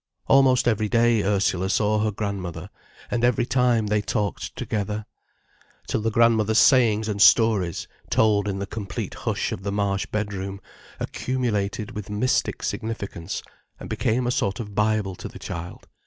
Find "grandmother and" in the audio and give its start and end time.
2.09-3.23